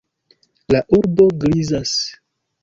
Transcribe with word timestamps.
La 0.75 0.81
urbo 0.99 1.27
grizas. 1.45 1.93